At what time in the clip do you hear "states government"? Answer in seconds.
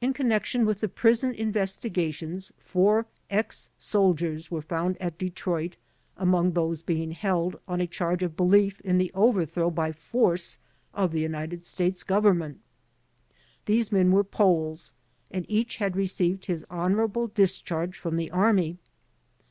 11.66-12.60